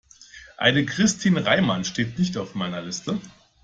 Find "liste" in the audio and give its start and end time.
2.81-3.21